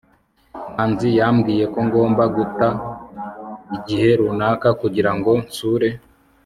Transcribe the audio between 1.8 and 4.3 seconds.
ngomba guta igihe